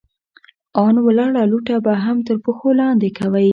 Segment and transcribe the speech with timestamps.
[0.83, 3.49] ان ولاړه لوټه به هم تر پښو لاندې کوئ!